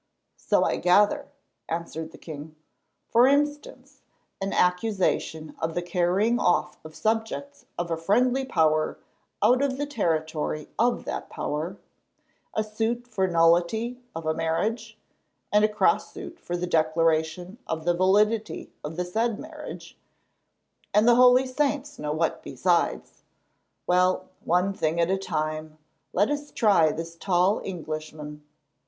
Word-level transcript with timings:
"So 0.37 0.63
I 0.63 0.77
gather," 0.77 1.27
answered 1.69 2.09
the 2.11 2.17
king; 2.17 2.55
"for 3.11 3.27
instance, 3.27 4.01
an 4.41 4.51
accusation 4.51 5.55
of 5.59 5.75
the 5.75 5.83
carrying 5.83 6.39
off 6.39 6.79
of 6.83 6.95
subjects 6.95 7.67
of 7.77 7.91
a 7.91 7.97
friendly 7.97 8.43
Power 8.43 8.97
out 9.43 9.61
of 9.61 9.77
the 9.77 9.85
territory 9.85 10.69
of 10.79 11.05
that 11.05 11.29
Power; 11.29 11.77
a 12.55 12.63
suit 12.63 13.07
for 13.07 13.27
nullity 13.27 13.99
of 14.15 14.25
a 14.25 14.33
marriage, 14.33 14.97
and 15.51 15.63
a 15.63 15.67
cross 15.69 16.11
suit 16.11 16.39
for 16.39 16.57
the 16.57 16.65
declaration 16.65 17.59
of 17.67 17.85
the 17.85 17.93
validity 17.93 18.73
of 18.83 18.95
the 18.95 19.05
said 19.05 19.37
marriage—and 19.39 21.07
the 21.07 21.13
holy 21.13 21.45
saints 21.45 21.99
know 21.99 22.11
what 22.11 22.41
besides. 22.41 23.21
Well, 23.85 24.31
one 24.43 24.73
thing 24.73 24.99
at 24.99 25.11
a 25.11 25.17
time. 25.19 25.77
Let 26.11 26.31
us 26.31 26.49
try 26.49 26.91
this 26.91 27.15
tall 27.15 27.61
Englishman." 27.63 28.41